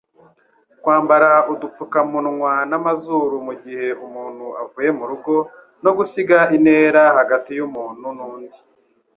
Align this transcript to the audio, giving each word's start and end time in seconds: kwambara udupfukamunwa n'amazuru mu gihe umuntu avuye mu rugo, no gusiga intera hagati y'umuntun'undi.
kwambara 0.81 1.29
udupfukamunwa 1.53 2.53
n'amazuru 2.69 3.35
mu 3.47 3.53
gihe 3.63 3.87
umuntu 4.05 4.45
avuye 4.61 4.89
mu 4.97 5.05
rugo, 5.09 5.35
no 5.83 5.91
gusiga 5.97 6.37
intera 6.57 7.01
hagati 7.17 7.51
y'umuntun'undi. 7.57 8.57